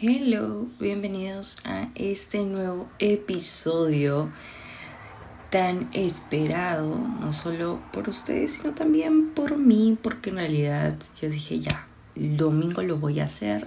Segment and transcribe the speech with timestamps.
[0.00, 4.30] Hello, bienvenidos a este nuevo episodio
[5.50, 11.58] tan esperado, no solo por ustedes, sino también por mí, porque en realidad yo dije
[11.58, 11.84] ya,
[12.14, 13.66] domingo lo voy a hacer.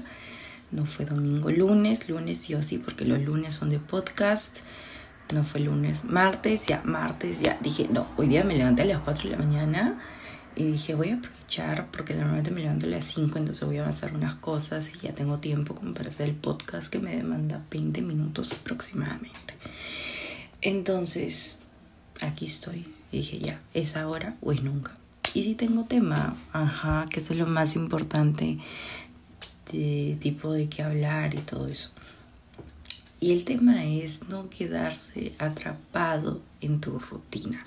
[0.72, 4.60] No fue domingo, lunes, lunes sí o sí, porque los lunes son de podcast.
[5.34, 7.58] No fue lunes, martes, ya, martes, ya.
[7.60, 10.00] Dije, no, hoy día me levanté a las 4 de la mañana
[10.56, 13.82] y dije, voy a aprovechar porque normalmente me levanto a las 5, entonces voy a
[13.82, 17.64] avanzar unas cosas y ya tengo tiempo como para hacer el podcast que me demanda
[17.72, 19.56] 20 minutos aproximadamente.
[20.62, 21.58] Entonces,
[22.22, 22.86] aquí estoy.
[23.12, 24.96] Dije, ya, es ahora o es nunca.
[25.34, 28.58] Y si tengo tema, ajá, que es lo más importante
[29.72, 31.92] de tipo de qué hablar y todo eso.
[33.20, 37.64] Y el tema es no quedarse atrapado en tu rutina.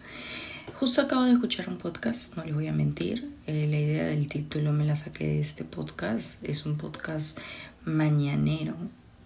[0.72, 3.30] Justo acabo de escuchar un podcast, no les voy a mentir.
[3.46, 6.42] Eh, la idea del título me la saqué de este podcast.
[6.42, 7.38] Es un podcast
[7.84, 8.74] mañanero,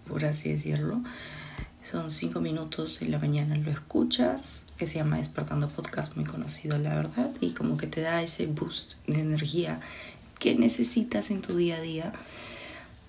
[0.07, 1.01] por así decirlo.
[1.81, 6.77] Son cinco minutos en la mañana, lo escuchas, que se llama Despertando Podcast, muy conocido
[6.77, 9.79] la verdad, y como que te da ese boost de energía
[10.39, 12.13] que necesitas en tu día a día.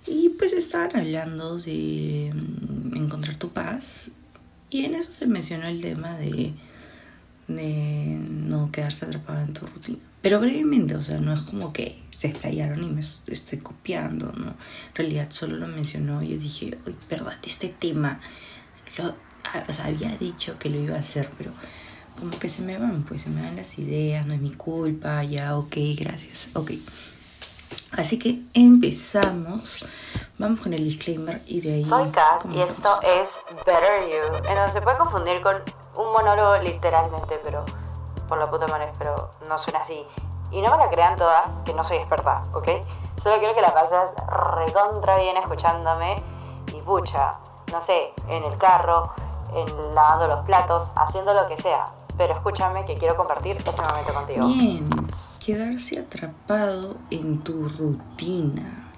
[0.06, 4.12] Y pues estaban hablando de mm, encontrar tu paz,
[4.70, 6.55] y en eso se mencionó el tema de
[7.56, 9.98] de no quedarse atrapado en tu rutina.
[10.23, 14.48] Pero brevemente, o sea, no es como que se explayaron y me estoy copiando, ¿no?
[14.48, 18.21] En realidad solo lo mencionó y yo dije, oye, verdad, este tema,
[18.98, 19.15] lo,
[19.69, 21.51] o sea, había dicho que lo iba a hacer, pero
[22.19, 25.25] como que se me van, pues se me van las ideas, no es mi culpa,
[25.25, 26.73] ya, ok, gracias, ok.
[27.93, 29.87] Así que empezamos.
[30.39, 31.84] Vamos con el disclaimer y de ahí.
[31.84, 33.28] Soy Kat y esto es
[33.67, 35.56] Better You, en donde se puede confundir con
[35.97, 37.65] un monólogo literalmente, pero
[38.29, 40.07] por la puta madre, pero no suena así.
[40.51, 42.69] Y no me la crean todas, que no soy experta, ¿ok?
[43.23, 44.11] Solo quiero que la pases
[44.57, 46.23] recontra bien escuchándome
[46.69, 47.35] y pucha,
[47.71, 49.13] no sé, en el carro,
[49.55, 51.89] en lavando los platos, haciendo lo que sea.
[52.17, 54.47] Pero escúchame que quiero compartir este momento contigo.
[54.47, 54.91] Bien,
[55.45, 58.90] quedarse atrapado en tu rutina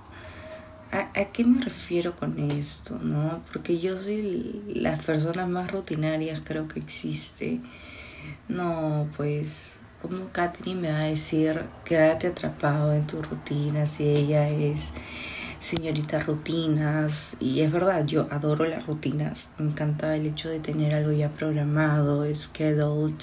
[0.92, 2.98] ¿A, qué me refiero con esto?
[3.02, 3.42] ¿no?
[3.50, 7.60] Porque yo soy la persona más rutinaria creo que existe.
[8.48, 14.48] No, pues, como Katherine me va a decir, quédate atrapado en tu rutina si ella
[14.48, 14.92] es
[15.62, 20.92] señorita rutinas y es verdad, yo adoro las rutinas, me encanta el hecho de tener
[20.92, 23.14] algo ya programado, scheduled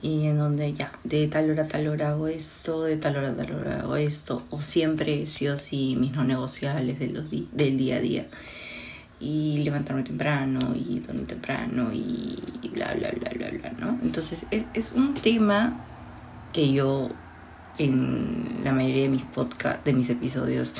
[0.00, 3.30] y en donde ya de tal hora a tal hora hago esto, de tal hora
[3.30, 7.96] a tal hora hago esto, o siempre sí o sí mis no negociables del día
[7.96, 8.26] a día.
[9.18, 12.36] Y levantarme temprano y dormir temprano y
[12.72, 13.98] bla, bla, bla, bla, bla, ¿no?
[14.02, 15.72] Entonces es, es un tema
[16.52, 17.08] que yo
[17.78, 20.74] en la mayoría de mis podcasts, de mis episodios,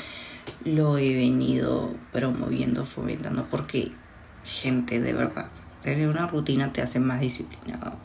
[0.63, 3.91] lo he venido promoviendo, fomentando, porque
[4.43, 5.49] gente, de verdad,
[5.81, 7.97] tener una rutina te hace más disciplinado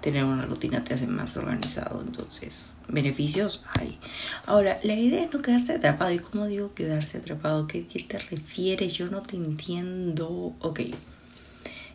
[0.00, 2.00] tener una rutina te hace más organizado.
[2.02, 3.98] Entonces, beneficios hay.
[4.46, 6.12] Ahora, la idea es no quedarse atrapado.
[6.12, 7.66] ¿Y cómo digo quedarse atrapado?
[7.66, 8.92] ¿Qué, qué te refieres?
[8.94, 10.54] Yo no te entiendo.
[10.60, 10.80] Ok.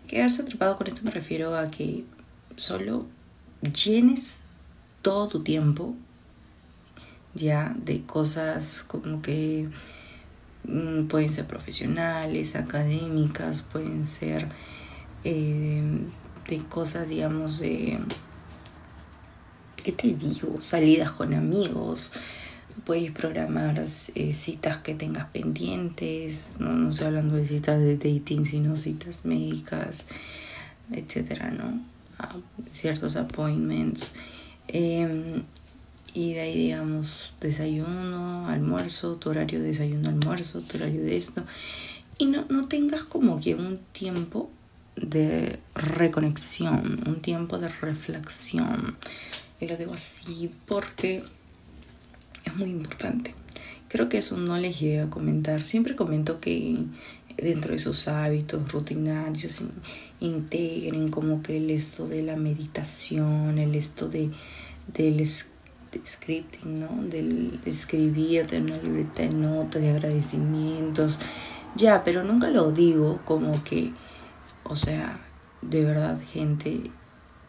[0.07, 2.03] Quedarse atrapado con esto me refiero a que
[2.55, 3.07] solo
[3.61, 4.41] llenes
[5.01, 5.95] todo tu tiempo
[7.35, 9.69] ya de cosas como que
[10.65, 14.47] mm, pueden ser profesionales, académicas, pueden ser
[15.23, 15.81] eh,
[16.47, 17.97] de cosas, digamos, de,
[19.83, 20.59] ¿qué te digo?
[20.61, 22.11] Salidas con amigos,
[22.85, 23.79] puedes programar
[24.15, 29.25] eh, citas que tengas pendientes, no, no estoy hablando de citas de dating, sino citas
[29.25, 30.05] médicas,
[30.91, 31.81] etcétera, ¿no?
[32.19, 32.35] Ah,
[32.71, 34.15] ciertos appointments.
[34.67, 35.43] Em,
[36.13, 41.43] y de ahí, digamos, desayuno, almuerzo, tu horario de desayuno, almuerzo, tu horario de esto.
[42.17, 44.49] Y no, no tengas como que un tiempo
[44.95, 48.95] de reconexión, un tiempo de reflexión.
[49.59, 51.23] Y lo digo así porque
[52.45, 53.33] es muy importante.
[53.87, 55.61] Creo que eso no les llegué a comentar.
[55.61, 56.77] Siempre comento que
[57.37, 59.63] dentro de sus hábitos rutinarios
[60.19, 64.29] integren como que el esto de la meditación, el esto de,
[64.93, 65.19] del
[66.05, 67.03] scripting, ¿no?
[67.09, 71.19] Del escribir de una libreta de notas, de agradecimientos.
[71.75, 73.93] Ya, pero nunca lo digo como que
[74.63, 75.19] o sea,
[75.61, 76.89] de verdad, gente,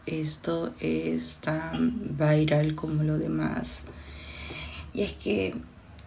[0.05, 3.83] esto es tan viral como lo demás.
[4.93, 5.55] Y es que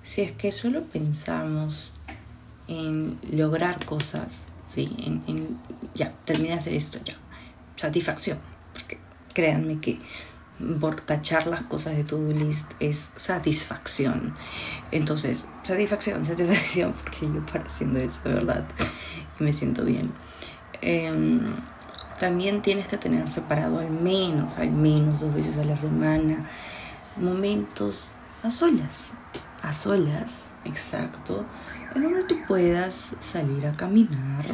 [0.03, 1.95] si es que solo pensamos
[2.69, 4.95] en lograr cosas, ¿sí?
[5.27, 5.59] En,
[5.95, 7.17] ya, terminé de hacer esto, ya.
[7.77, 8.39] Satisfacción.
[8.75, 8.99] Porque
[9.33, 9.99] créanme que
[10.81, 14.35] por tachar las cosas de tu list es satisfacción.
[14.91, 18.65] Entonces, satisfacción, satisfacción, porque yo para haciendo eso, de verdad,
[19.39, 20.13] y me siento bien.
[20.81, 21.41] Em,
[22.19, 26.45] también tienes que tener separado al menos, al menos dos veces a la semana,
[27.17, 28.11] momentos
[28.43, 29.13] a solas,
[29.63, 31.47] a solas, exacto,
[31.95, 34.45] en donde tú puedas salir a caminar,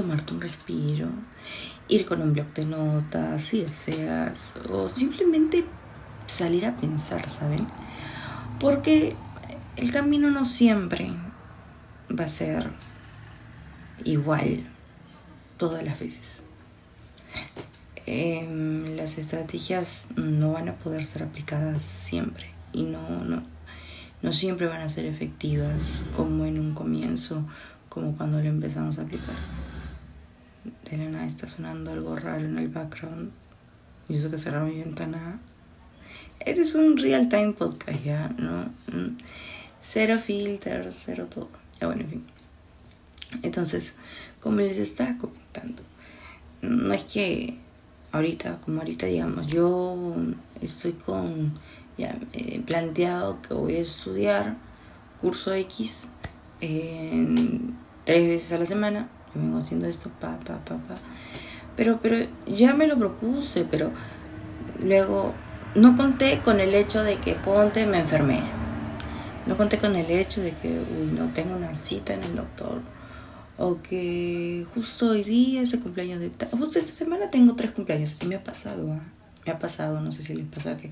[0.00, 1.08] tomarte un respiro,
[1.88, 5.64] ir con un blog de notas si deseas, o simplemente
[6.26, 7.66] salir a pensar, ¿saben?
[8.58, 9.14] Porque
[9.76, 11.12] el camino no siempre
[12.18, 12.70] va a ser
[14.04, 14.66] igual
[15.58, 16.44] todas las veces.
[18.06, 23.42] Em, las estrategias no van a poder ser aplicadas siempre y no, no,
[24.22, 27.46] no siempre van a ser efectivas como en un comienzo,
[27.90, 29.36] como cuando lo empezamos a aplicar.
[30.90, 33.30] De nada está sonando algo raro en el background.
[34.08, 35.40] Y eso que cerrar mi ventana.
[36.40, 38.64] Este es un real time podcast ya, ¿no?
[38.88, 39.16] Mm.
[39.78, 41.48] Cero filters, cero todo.
[41.80, 42.26] Ya bueno, en fin.
[43.42, 43.94] Entonces,
[44.40, 45.82] como les estaba comentando,
[46.62, 47.58] no es que
[48.12, 50.14] ahorita, como ahorita digamos, yo
[50.60, 51.52] estoy con
[51.96, 54.56] ya eh, planteado que voy a estudiar
[55.20, 56.14] curso X
[58.04, 59.08] tres veces a la semana.
[59.34, 60.94] Yo vengo haciendo esto, pa, pa, pa, pa.
[61.76, 62.16] Pero, pero
[62.46, 63.90] ya me lo propuse, pero
[64.82, 65.34] luego
[65.74, 68.40] no conté con el hecho de que ponte me enfermé.
[69.46, 70.80] No conté con el hecho de que
[71.16, 72.80] no tengo una cita en el doctor
[73.60, 76.32] o que justo hoy día es el cumpleaños de...
[76.52, 79.02] Justo esta semana tengo tres cumpleaños y me ha pasado, ¿ah?
[79.44, 80.90] me ha pasado, no sé si les pasa que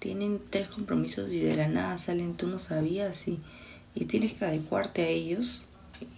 [0.00, 3.40] tienen tres compromisos y de la nada salen, tú no sabías y,
[3.94, 5.64] y tienes que adecuarte a ellos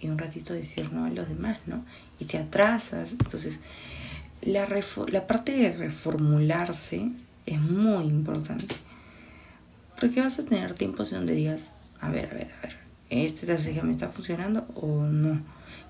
[0.01, 1.83] y un ratito decir no a los demás, ¿no?
[2.19, 3.13] Y te atrasas.
[3.13, 3.61] Entonces,
[4.41, 4.67] la,
[5.11, 7.11] la parte de reformularse
[7.45, 8.75] es muy importante.
[9.99, 11.71] Porque vas a tener tiempos en donde digas,
[12.01, 12.77] a ver, a ver, a ver,
[13.09, 15.41] ¿esta estrategia me está funcionando o no?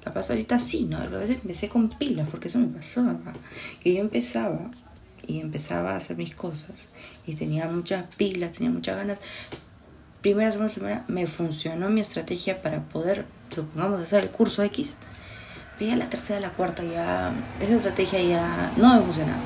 [0.04, 0.98] Capaz ahorita sí, ¿no?
[0.98, 3.20] A veces empecé con pilas, porque eso me pasaba.
[3.82, 4.72] Que yo empezaba
[5.28, 6.88] y empezaba a hacer mis cosas
[7.26, 9.20] y tenía muchas pilas, tenía muchas ganas.
[10.22, 14.96] Primera, segunda semana me funcionó mi estrategia para poder, supongamos, hacer el curso X.
[15.78, 19.42] Pero ya la tercera, la cuarta ya, esa estrategia ya no me funcionaba.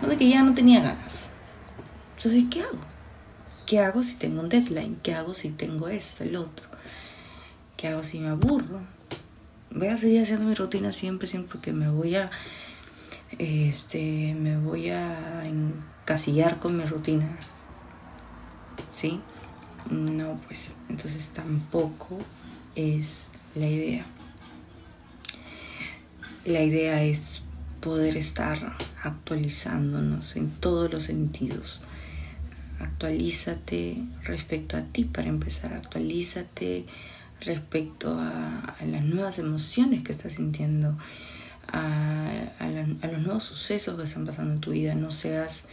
[0.00, 1.30] No de que ya no tenía ganas.
[2.16, 2.78] Entonces, ¿qué hago?
[3.66, 4.98] ¿Qué hago si tengo un deadline?
[5.02, 6.66] ¿Qué hago si tengo eso, el otro?
[7.76, 8.80] ¿Qué hago si me aburro?
[9.74, 12.30] voy a seguir haciendo mi rutina siempre, siempre porque me voy a,
[13.38, 17.26] este, me voy a encasillar con mi rutina.
[18.90, 19.20] ¿Sí?
[19.90, 22.18] No, pues entonces tampoco
[22.74, 24.04] es la idea.
[26.44, 27.42] La idea es
[27.80, 28.58] poder estar
[29.02, 31.82] actualizándonos en todos los sentidos.
[32.80, 36.86] Actualízate respecto a ti para empezar, actualízate
[37.40, 40.96] respecto a, las nuevas emociones que estás sintiendo,
[41.68, 42.30] a,
[43.02, 44.94] los nuevos sucesos que están pasando en tu vida.
[44.94, 45.66] No seas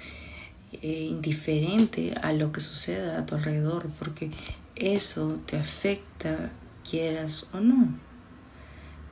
[0.73, 4.31] eh, indiferente a lo que suceda a tu alrededor, porque
[4.75, 6.51] eso te afecta,
[6.89, 7.93] quieras o no.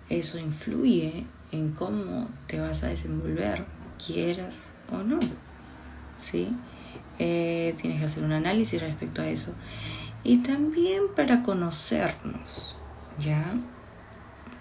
[0.10, 3.66] Eso influye en cómo te vas a desenvolver,
[4.04, 5.20] quieras o no.
[6.18, 6.50] ¿Sí?
[7.20, 9.54] Eh, tienes que hacer un análisis respecto a eso
[10.24, 12.76] y también para conocernos,
[13.20, 13.44] ¿ya?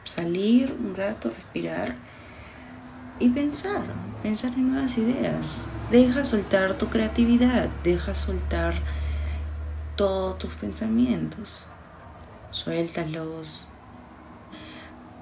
[0.05, 1.97] Salir un rato, respirar
[3.19, 3.83] y pensar,
[4.23, 5.65] pensar en nuevas ideas.
[5.91, 8.75] Deja soltar tu creatividad, deja soltar
[9.97, 11.69] todos tus pensamientos.
[12.51, 13.69] Suéltalos,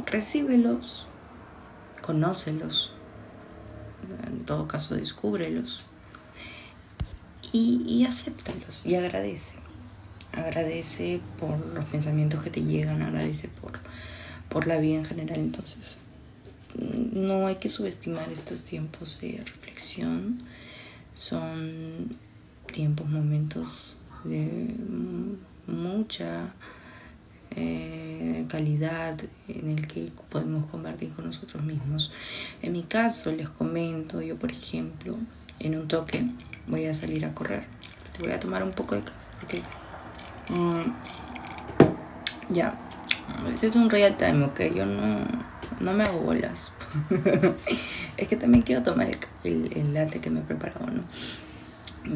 [0.07, 1.07] recíbelos,
[2.03, 2.95] conócelos,
[4.27, 5.87] en todo caso descúbrelos.
[7.53, 9.55] Y, acéptalos y agradece.
[10.33, 13.73] Agradece por los pensamientos que te llegan, agradece por,
[14.49, 15.39] por la vida en general.
[15.39, 15.99] Entonces,
[17.13, 20.39] no hay que subestimar estos tiempos de reflexión.
[21.15, 22.17] Son
[22.73, 24.75] tiempos, momentos de
[25.67, 26.55] mucha
[27.53, 29.19] eh, calidad
[29.49, 32.13] en el que podemos compartir con nosotros mismos.
[32.63, 35.17] En mi caso, les comento, yo por ejemplo,
[35.61, 36.25] en un toque
[36.67, 37.65] voy a salir a correr.
[38.21, 39.63] Voy a tomar un poco de café
[40.49, 40.93] Mm,
[42.51, 42.79] ya.
[43.49, 44.61] Este es un real time, ok.
[44.75, 45.27] Yo no,
[45.81, 46.73] no me hago bolas.
[48.17, 49.09] es que también quiero tomar
[49.45, 51.03] el, el, latte que me he preparado, ¿no?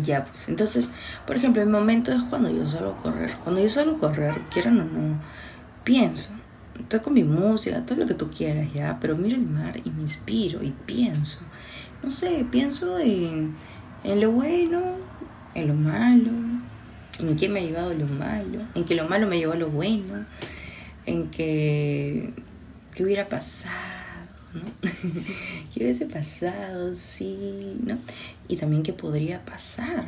[0.02, 0.90] Ya, pues entonces,
[1.26, 3.32] por ejemplo, el momento es cuando yo a correr.
[3.42, 5.20] Cuando yo a correr, quieran o no,
[5.84, 6.34] pienso.
[6.78, 9.90] Estoy con mi música, todo lo que tú quieras, ya, pero miro el mar y
[9.90, 11.40] me inspiro y pienso.
[12.02, 13.54] no sé, pienso en,
[14.04, 14.80] en lo bueno,
[15.54, 16.30] en lo malo,
[17.18, 19.68] en qué me ha llevado lo malo, en que lo malo me llevó a lo
[19.68, 20.24] bueno,
[21.06, 22.32] en que,
[23.00, 23.72] qué hubiera pasado,
[24.52, 24.60] ¿no?
[25.72, 26.92] ¿Qué hubiese pasado?
[26.94, 27.96] Sí, ¿no?
[28.46, 30.04] Y también qué podría pasar.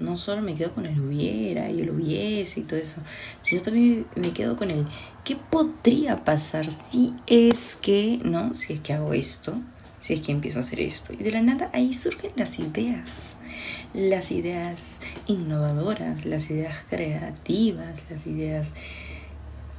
[0.00, 3.00] No solo me quedo con el hubiera y el hubiese y todo eso,
[3.42, 4.84] sino también me quedo con el
[5.24, 8.54] qué podría pasar si es que, ¿no?
[8.54, 9.54] Si es que hago esto,
[10.00, 11.12] si es que empiezo a hacer esto.
[11.12, 13.36] Y de la nada ahí surgen las ideas,
[13.94, 18.72] las ideas innovadoras, las ideas creativas, las ideas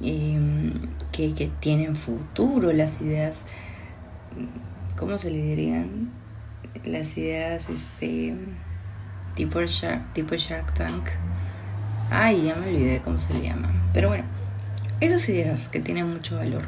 [0.00, 0.72] em,
[1.12, 3.46] que, que, tienen futuro, las ideas,
[4.96, 6.10] ¿cómo se le dirían?
[6.84, 8.36] Las ideas, este,
[9.34, 11.08] tipo Shark, tipo Shark Tank.
[12.10, 13.68] Ay, ya me olvidé cómo se le llama.
[13.92, 14.24] Pero bueno,
[15.00, 16.64] esas ideas que tienen mucho valor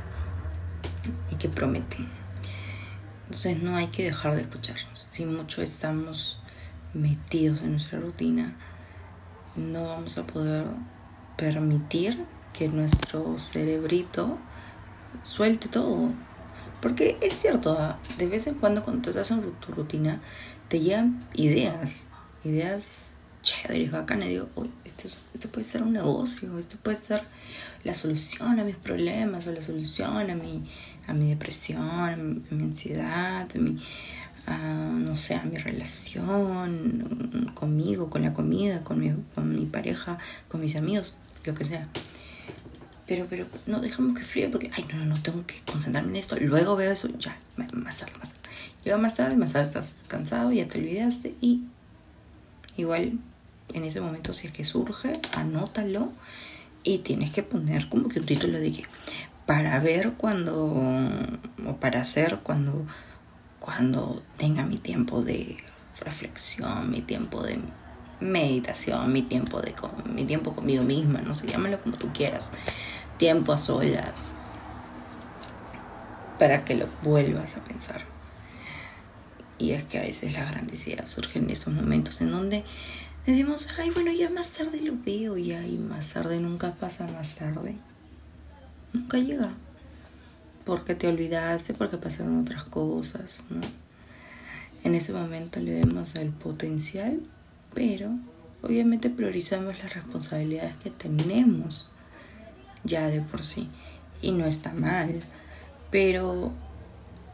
[1.30, 2.06] y que prometen.
[3.24, 5.08] Entonces no hay que dejar de escucharnos.
[5.10, 6.40] Si mucho estamos
[6.94, 8.54] metidos en nuestra rutina,
[9.56, 10.66] no vamos a poder
[11.36, 12.24] permitir
[12.56, 14.38] que nuestro cerebrito
[15.22, 16.10] suelte todo.
[16.80, 20.20] Porque es cierto, ah, de vez en cuando cuando tú estás en tu rutina,
[20.68, 22.06] te llegan ideas,
[22.44, 24.28] ideas chéveres, bacanas.
[24.28, 24.48] Digo,
[24.84, 27.22] esto, esto puede ser un negocio, esto puede ser
[27.84, 30.68] la solución a mis problemas o la solución a mi,
[31.06, 33.76] a mi depresión, a mi, ansiedad, a mi,
[35.04, 40.60] no sé, a mi relación conmigo, con la comida, con mi, con mi pareja, con
[40.60, 41.88] mis amigos, lo que sea.
[43.06, 46.16] Pero, pero no dejamos que fríe porque, ay, no, no, no, tengo que concentrarme en
[46.16, 46.36] esto.
[46.40, 48.46] Luego veo eso, ya, más tarde, más tarde.
[48.84, 51.62] Llega más tarde, más tarde estás cansado, ya te olvidaste y
[52.76, 53.18] igual
[53.74, 56.12] en ese momento si es que surge, anótalo
[56.84, 58.84] y tienes que poner como que un título de que
[59.44, 60.66] para ver cuando
[61.66, 62.86] o para hacer cuando
[63.58, 65.56] cuando tenga mi tiempo de
[66.00, 67.58] reflexión, mi tiempo de
[68.20, 69.74] meditación, mi tiempo de
[70.12, 72.52] mi tiempo conmigo misma, no sé, llámalo como tú quieras.
[73.18, 74.36] Tiempo a solas
[76.38, 78.02] para que lo vuelvas a pensar.
[79.58, 82.64] Y es que a veces las grandes ideas surgen en esos momentos en donde
[83.24, 87.36] decimos, ay, bueno, ya más tarde lo veo, ya, y más tarde nunca pasa más
[87.36, 87.76] tarde.
[88.92, 89.54] Nunca llega.
[90.64, 93.62] Porque te olvidaste, porque pasaron otras cosas, ¿no?
[94.84, 97.20] En ese momento le vemos el potencial,
[97.76, 98.10] pero
[98.62, 101.92] obviamente priorizamos las responsabilidades que tenemos
[102.84, 103.68] ya de por sí.
[104.22, 105.14] Y no está mal,
[105.90, 106.52] pero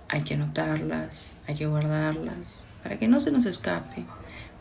[0.09, 4.05] hay que anotarlas, hay que guardarlas, para que no se nos escape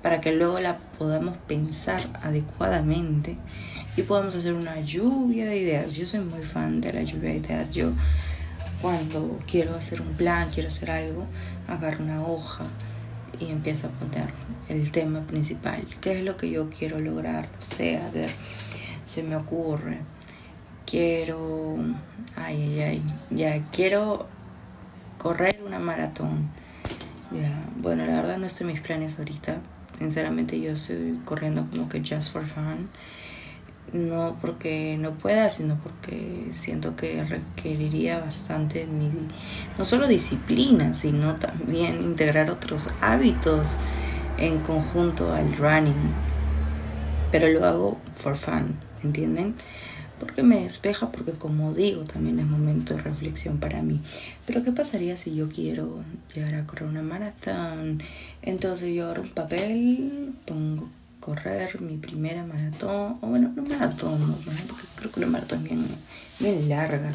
[0.02, 3.38] para que luego la podamos pensar adecuadamente
[3.96, 5.96] y podamos hacer una lluvia de ideas.
[5.96, 7.74] Yo soy muy fan de la lluvia de ideas.
[7.74, 7.92] Yo
[8.82, 11.28] cuando quiero hacer un plan, quiero hacer algo,
[11.68, 12.66] agarro una hoja
[13.42, 14.30] y empiezo a poner
[14.70, 15.86] el tema principal.
[16.00, 17.50] ¿Qué es lo que yo quiero lograr?
[17.60, 18.30] Sea, ver,
[19.04, 20.00] se me ocurre.
[20.86, 21.76] Quiero,
[22.36, 24.28] ay, ay, ay, ya quiero
[25.18, 26.50] correr una maratón.
[27.32, 29.62] Ya, bueno, la verdad no estoy en mis planes ahorita,
[30.02, 32.90] Sinceramente yo estoy corriendo como que just for fun.
[33.94, 39.12] No porque no pueda, sino porque siento que requeriría bastante mi,
[39.78, 43.80] no solo disciplina, sino también integrar otros hábitos
[44.38, 45.94] en conjunto al running.
[47.32, 49.56] Pero lo hago for fun, ¿entienden?
[50.22, 54.00] porque me despeja, porque como digo, también es momento de reflexión para mí.
[54.46, 56.04] Pero ¿qué pasaría si yo quiero
[56.36, 58.04] llegar a correr una maratón?
[58.44, 60.88] Entonces yo agarro un papel, pongo
[61.22, 64.36] correr mi primera maratón, o bueno, no maratón,
[64.68, 65.86] porque creo que una maratón es bien,
[66.40, 67.14] bien larga,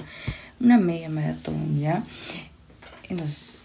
[0.59, 2.03] una media maratón, ¿ya?
[3.11, 3.65] Entonces,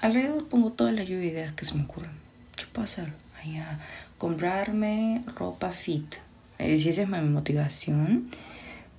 [0.00, 2.12] alrededor pongo todas las ideas que se me ocurren.
[2.56, 3.12] ¿Qué puedo hacer?
[3.58, 3.78] a
[4.18, 6.16] comprarme ropa fit.
[6.58, 8.30] Si esa es mi motivación,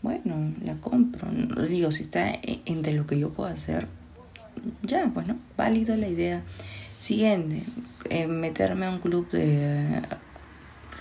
[0.02, 1.30] bueno, la compro.
[1.68, 3.88] Digo, si está e, entre lo que yo puedo hacer,
[4.82, 6.44] ya, bueno, válido la idea.
[6.98, 7.64] Siguiente,
[8.10, 10.02] eh, meterme a un club de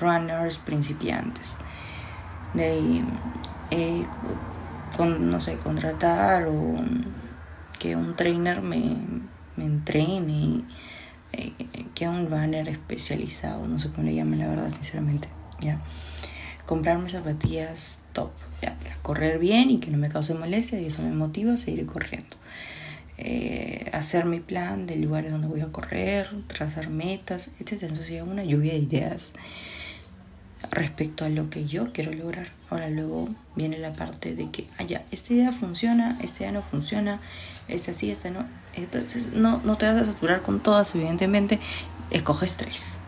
[0.00, 1.57] runners principiantes.
[2.54, 3.02] De
[3.71, 4.04] eh,
[4.97, 6.76] con, no sé, contratar o
[7.78, 8.97] que un trainer me,
[9.57, 10.64] me entrene,
[11.33, 11.52] eh,
[11.95, 15.28] que un runner especializado, no sé cómo le llaman la verdad, sinceramente,
[15.61, 15.80] ya.
[16.66, 18.30] Comprarme zapatillas top
[19.02, 22.37] correr bien y que no me cause molestia y eso me motiva a seguir corriendo.
[23.19, 27.83] Eh, hacer mi plan del lugar donde voy a correr, trazar metas, etc.
[27.83, 29.35] Entonces una lluvia de ideas.
[30.71, 32.47] Respecto a lo que yo quiero lograr.
[32.69, 37.21] Ahora luego viene la parte de que, ah, esta idea funciona, esta idea no funciona,
[37.69, 38.47] esta sí, esta no.
[38.75, 41.59] Entonces no, no te vas a saturar con todas, evidentemente,
[42.11, 43.00] escoges tres.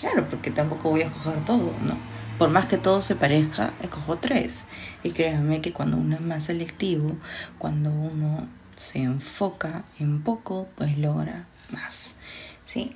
[0.00, 1.96] Claro, porque tampoco voy a escoger todo, ¿no?
[2.38, 4.66] Por más que todo se parezca, escojo tres.
[5.02, 7.16] Y créanme que cuando uno es más selectivo,
[7.58, 12.18] cuando uno se enfoca en poco, pues logra más.
[12.64, 12.94] ¿Sí?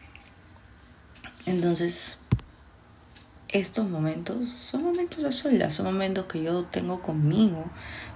[1.47, 2.19] Entonces,
[3.53, 7.65] estos momentos son momentos de solas, son momentos que yo tengo conmigo,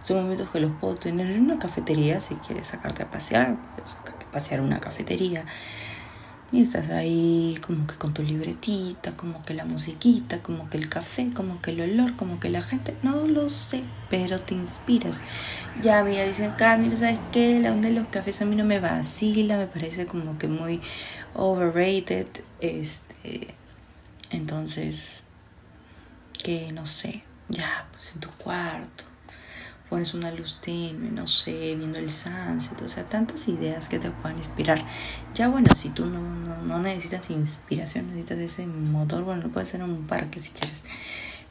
[0.03, 3.87] son momentos que los puedo tener en una cafetería si quieres sacarte a pasear, puedo
[3.87, 5.45] sacarte a pasear una cafetería.
[6.53, 10.89] Y estás ahí como que con tu libretita, como que la musiquita, como que el
[10.89, 15.23] café, como que el olor, como que la gente, no lo sé, pero te inspiras.
[15.83, 17.59] Ya, mira, dicen, acá, mira, ¿sabes qué?
[17.61, 20.81] La onda de los cafés a mí no me vacila, me parece como que muy
[21.35, 22.29] overrated.
[22.61, 23.55] Este,
[24.31, 25.25] entonces,
[26.43, 29.05] que no sé, ya, pues en tu cuarto,
[29.89, 34.11] pones una luz tenue, no sé, viendo el sunset, o sea, tantas ideas que te
[34.11, 34.79] puedan inspirar.
[35.35, 36.21] Ya bueno, si tú no,
[36.63, 40.85] no, necesitas inspiración, necesitas ese motor, bueno, lo puedes hacer en un parque si quieres.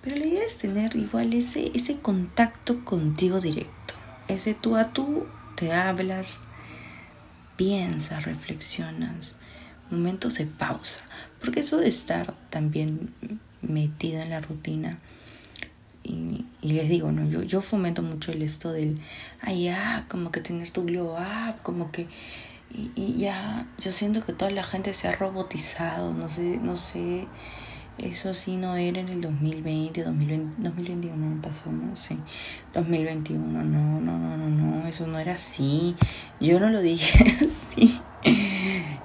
[0.01, 3.95] Pero la idea es tener igual ese, ese contacto contigo directo.
[4.27, 6.41] Ese tú a tú te hablas,
[7.55, 9.35] piensas, reflexionas,
[9.89, 11.01] momentos de pausa.
[11.39, 13.13] Porque eso de estar también
[13.61, 14.99] metida en la rutina,
[16.07, 17.27] y, les digo, ¿no?
[17.27, 18.99] Yo, yo fomento mucho el esto del,
[19.41, 22.07] ay, ya, como que tener tu glow up, como que,
[22.95, 27.27] y, ya, yo siento que toda la gente se ha robotizado, no sé, no sé,
[27.97, 32.17] eso sí no era en el 2020, 2020 2021 me pasó, no sé,
[32.73, 35.95] 2021, no, no, no, no, no, eso no era así,
[36.39, 37.99] yo no lo dije así,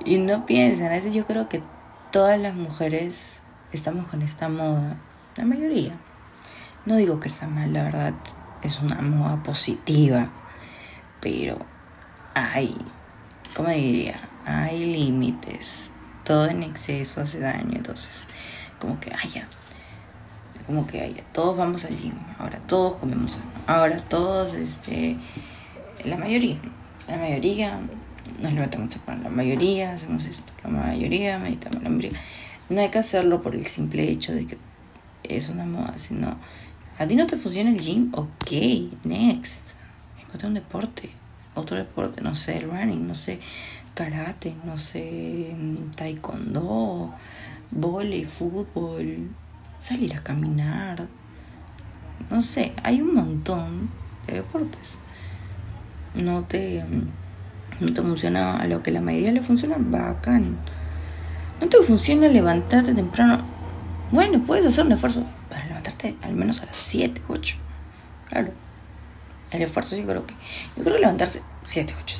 [0.04, 1.62] y no piensan, a veces yo creo que
[2.10, 3.42] todas las mujeres
[3.72, 4.96] estamos con esta moda,
[5.36, 5.92] la mayoría,
[6.86, 8.14] no digo que está mal, la verdad
[8.62, 10.30] es una moda positiva,
[11.20, 11.58] pero
[12.34, 12.74] hay,
[13.54, 14.18] ¿cómo diría?
[14.46, 15.92] Hay límites.
[16.24, 18.26] Todo en exceso hace daño, entonces
[18.80, 19.46] como que haya,
[20.66, 25.16] como que haya, todos vamos al gym, ahora todos comemos ahora todos, este,
[26.04, 26.58] la mayoría,
[27.08, 27.80] la mayoría
[28.40, 32.18] nos levantamos a la mayoría hacemos esto, la mayoría meditamos, la mayoría.
[32.68, 34.58] No hay que hacerlo por el simple hecho de que
[35.24, 36.36] es una moda, sino
[37.00, 38.12] ¿A ti no te funciona el gym?
[38.12, 38.52] Ok,
[39.04, 39.76] next.
[40.20, 41.08] Encuentra un deporte.
[41.54, 43.40] Otro deporte, no sé, running, no sé,
[43.94, 45.56] karate, no sé,
[45.96, 47.14] taekwondo,
[47.70, 49.28] volei, fútbol,
[49.78, 51.06] salir a caminar.
[52.30, 53.90] No sé, hay un montón
[54.26, 54.98] de deportes.
[56.14, 56.84] No te,
[57.80, 60.56] no te funciona a lo que la mayoría le funciona, bacán.
[61.60, 63.42] No te funciona levantarte temprano.
[64.10, 65.24] Bueno, puedes hacer un esfuerzo
[66.22, 67.56] al menos a las 7, 8.
[68.28, 68.52] Claro.
[69.50, 70.34] El esfuerzo yo creo que...
[70.76, 72.14] Yo creo que levantarse 7, 8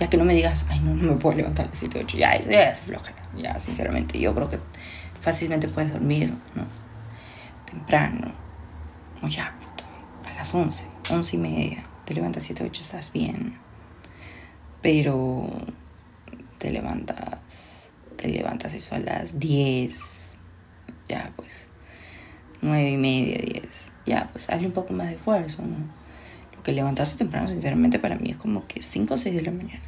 [0.00, 0.06] ¿no?
[0.06, 2.16] Ya que no me digas, ay, no, no me puedo levantar a las 7, 8.
[2.16, 3.16] Ya, eso ya es flojera.
[3.36, 4.58] Ya, sinceramente, yo creo que
[5.20, 6.64] fácilmente puedes dormir, ¿no?
[7.66, 8.32] Temprano.
[9.22, 9.54] O ya,
[10.26, 11.82] a las 11, 11 y media.
[12.06, 13.58] Te levantas 7, 8, estás bien.
[14.82, 15.48] Pero
[16.58, 20.36] te levantas, te levantas eso a las 10.
[21.08, 21.70] Ya, pues
[22.62, 23.92] nueve y media, diez.
[24.06, 25.76] Ya, pues hazle un poco más de esfuerzo, ¿no?
[26.56, 29.50] Lo que levantarse temprano, sinceramente, para mí es como que 5 o 6 de la
[29.50, 29.80] mañana.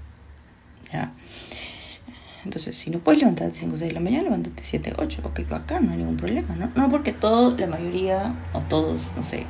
[2.44, 5.22] Entonces, si no puedes levantarte 5 o 6 de la mañana, levántate 7, 8.
[5.24, 6.70] Ok, acá no hay ningún problema, ¿no?
[6.74, 9.46] No porque todo, la mayoría, o todos, no sé,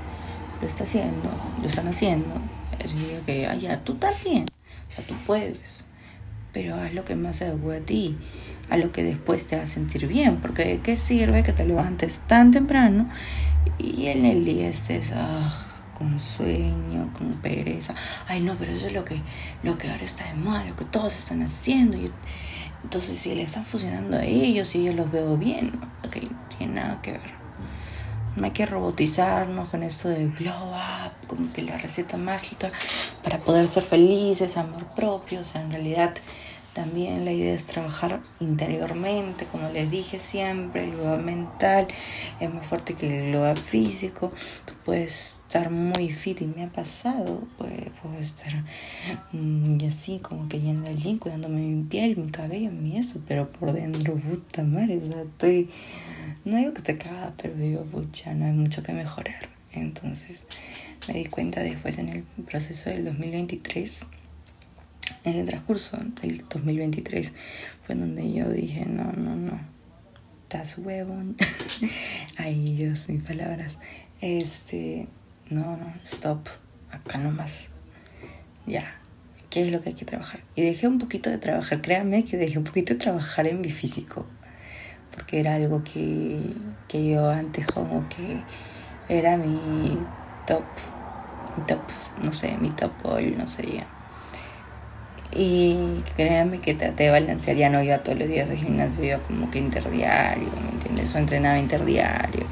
[0.60, 2.34] lo está haciendo, lo están haciendo.
[2.84, 4.44] Significa que, ah, tú también.
[4.88, 5.86] O sea, tú puedes.
[6.52, 8.18] Pero haz lo que más se adecue a ti
[8.72, 11.66] a lo que después te va a sentir bien, porque ¿de qué sirve que te
[11.66, 13.08] levantes tan temprano
[13.78, 15.71] y en el día estés ah,
[16.02, 17.94] con sueño, con pereza?
[18.26, 19.20] Ay, no, pero eso es lo que,
[19.62, 21.96] lo que ahora está de mal, lo que todos están haciendo.
[21.96, 22.10] Y,
[22.82, 25.68] entonces, si le están funcionando a ellos y yo los veo bien,
[26.04, 27.42] ok, no tiene nada que ver.
[28.34, 32.68] No hay que robotizarnos con esto de glow up, como que la receta mágica
[33.22, 35.40] para poder ser felices, amor propio.
[35.40, 36.14] O sea, en realidad
[36.74, 41.86] también la idea es trabajar interiormente, como les dije siempre, el globo mental
[42.40, 44.32] es más fuerte que el globo físico.
[44.64, 48.52] Tú puedes estar muy fit y me ha pasado, pues, puedo estar
[49.32, 53.52] mm, y así como que yendo al cuidándome mi piel, mi cabello, mi eso, pero
[53.52, 55.68] por dentro, puta madre, o estoy,
[56.46, 59.48] no digo que te caga, pero digo, pucha, no hay mucho que mejorar.
[59.74, 60.46] Entonces
[61.08, 64.06] me di cuenta después en el proceso del 2023
[65.24, 67.32] en el transcurso del 2023
[67.86, 69.60] fue donde yo dije, no, no, no,
[70.42, 71.36] estás huevón.
[72.38, 73.78] Ay, Dios, mis palabras.
[74.20, 75.08] Este,
[75.50, 76.48] no, no, stop.
[76.90, 77.70] Acá nomás.
[78.66, 78.84] Ya,
[79.48, 80.40] ¿qué es lo que hay que trabajar?
[80.54, 83.70] Y dejé un poquito de trabajar, créanme que dejé un poquito de trabajar en mi
[83.70, 84.26] físico.
[85.14, 86.38] Porque era algo que,
[86.88, 88.42] que yo antes como que
[89.08, 89.98] era mi
[90.46, 90.64] top,
[91.56, 91.82] mi top,
[92.22, 93.84] no sé, mi top goal, no sé.
[95.34, 99.18] Y créanme que traté de balancear, ya no iba todos los días al gimnasio, iba
[99.18, 101.14] como que interdiario, ¿me entiendes?
[101.14, 102.46] O entrenaba interdiario.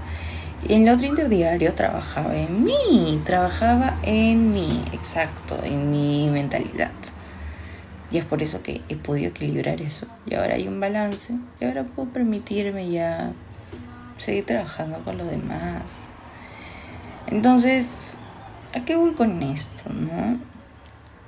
[0.66, 6.90] Y en el otro interdiario trabajaba en mí, trabajaba en mí, exacto, en mi mentalidad.
[8.10, 10.06] Y es por eso que he podido equilibrar eso.
[10.26, 11.34] Y ahora hay un balance.
[11.60, 13.32] Y ahora puedo permitirme ya
[14.16, 16.10] seguir trabajando con los demás.
[17.28, 18.18] Entonces,
[18.74, 19.90] ¿a qué voy con esto?
[19.92, 20.38] No,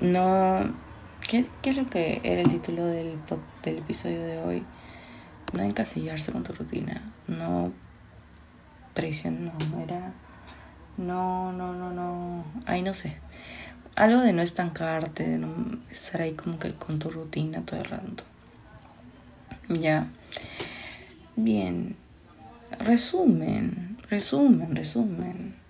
[0.01, 0.82] no
[1.33, 3.19] ¿Qué, es lo que era el título del,
[3.65, 4.63] del episodio de hoy?
[5.55, 7.73] No encasillarse con tu rutina, no
[8.93, 10.13] presión, no, era...
[10.99, 12.45] No, no, no, no.
[12.67, 13.17] Ay, no sé.
[13.97, 17.87] Algo de no estancarte, de no estar ahí como que con tu rutina todo el
[17.87, 18.25] rato.
[19.71, 20.09] Ya.
[21.37, 21.97] Bien.
[22.79, 25.62] Resumen, resumen, resumen.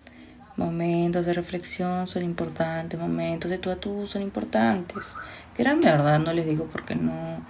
[0.63, 5.15] Momentos de reflexión son importantes, momentos de tú a tú son importantes.
[5.59, 7.45] Eran verdad, no les digo porque no.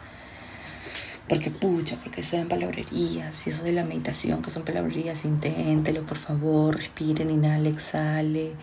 [1.29, 6.17] Porque pucha, porque sean palabrerías y eso de la meditación, que son palabrerías, inténtelo por
[6.17, 8.55] favor, respiren, inhale, exhale.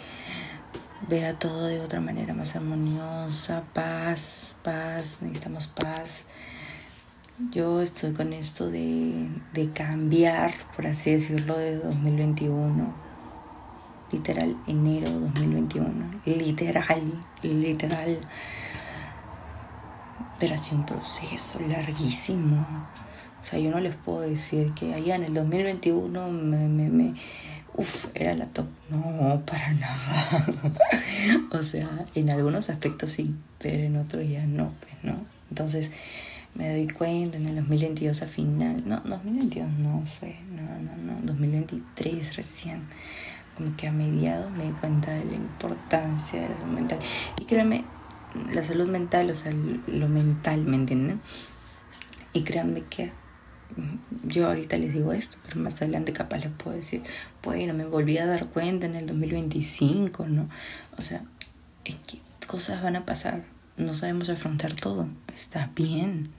[1.07, 6.25] Vea todo de otra manera más armoniosa, paz, paz, necesitamos paz.
[7.51, 13.08] Yo estoy con esto de, de cambiar, por así decirlo, de 2021
[14.11, 17.01] literal enero 2021, literal,
[17.43, 18.19] literal.
[20.39, 22.65] Pero ha sido un proceso larguísimo.
[23.39, 27.13] O sea, yo no les puedo decir que allá en el 2021 me, me, me
[27.75, 28.67] uf, era la top.
[28.89, 30.45] No, para nada.
[31.51, 35.19] o sea, en algunos aspectos sí, pero en otros ya no, pues, ¿no?
[35.49, 35.91] Entonces
[36.55, 41.21] me doy cuenta en el 2022 a final, no, 2022 no fue, no, no, no,
[41.21, 42.81] 2023 recién
[43.59, 46.99] como que a mediados me di cuenta de la importancia de la salud mental.
[47.41, 47.83] Y créanme,
[48.53, 51.19] la salud mental, o sea, lo mental, ¿me entienden?
[52.31, 53.11] Y créanme que
[54.23, 57.03] yo ahorita les digo esto, pero más adelante capaz les puedo decir,
[57.43, 60.47] bueno, me volví a dar cuenta en el 2025, ¿no?
[60.97, 61.21] O sea,
[61.83, 63.43] es que cosas van a pasar,
[63.75, 66.29] no sabemos afrontar todo, está bien.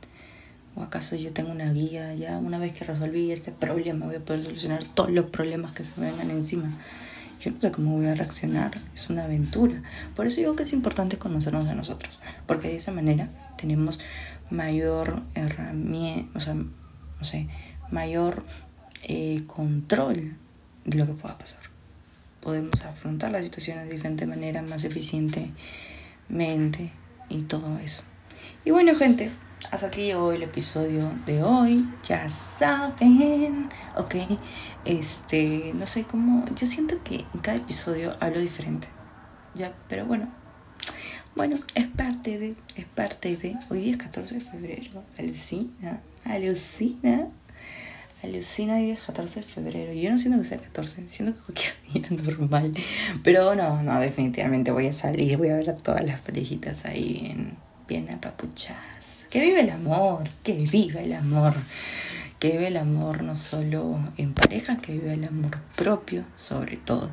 [0.77, 2.39] ¿O acaso yo tengo una guía ya?
[2.39, 6.01] Una vez que resolví este problema voy a poder solucionar todos los problemas que se
[6.01, 6.71] me vengan encima
[7.41, 9.83] yo no sé cómo voy a reaccionar, es una aventura.
[10.15, 14.01] Por eso digo que es importante conocernos a nosotros, porque de esa manera tenemos
[14.51, 16.69] mayor herramienta, o sea, no
[17.23, 17.49] sé,
[17.91, 18.45] mayor
[19.05, 20.37] eh, control
[20.85, 21.63] de lo que pueda pasar.
[22.41, 26.93] Podemos afrontar las situaciones de diferente manera, más eficientemente
[27.29, 28.05] y todo eso.
[28.65, 29.31] Y bueno, gente,
[29.71, 31.89] hasta aquí llegó el episodio de hoy.
[32.05, 34.17] Ya saben, ok.
[34.85, 36.45] Este, no sé cómo.
[36.57, 38.89] Yo siento que en cada episodio hablo diferente.
[39.55, 40.29] Ya, pero bueno.
[41.37, 42.57] Bueno, es parte de.
[42.75, 43.57] Es parte de.
[43.71, 45.05] Hoy día es 14 de febrero.
[45.19, 46.01] Alucina.
[46.25, 47.29] Alucina.
[48.25, 49.93] Alucina hoy día es 14 de febrero.
[49.93, 51.75] Yo no siento que sea 14, siento que cualquier
[52.11, 52.73] día normal.
[53.23, 55.39] Pero no, no, definitivamente voy a salir.
[55.39, 59.27] Voy a ver a todas las parejitas ahí en bien apapuchadas.
[59.31, 61.53] Que vive el amor, que vive el amor.
[62.39, 67.11] Que vive el amor no solo en pareja, que vive el amor propio sobre todo.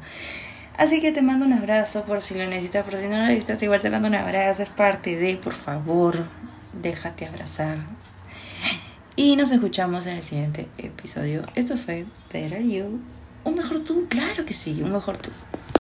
[0.77, 3.63] Así que te mando un abrazo por si lo necesitas, pero si no lo necesitas,
[3.63, 6.23] igual te mando un abrazo, es parte de, por favor,
[6.79, 7.79] déjate abrazar.
[9.15, 11.43] Y nos escuchamos en el siguiente episodio.
[11.55, 12.99] Esto fue Better You.
[13.45, 15.31] Un mejor tú, claro que sí, un mejor tú.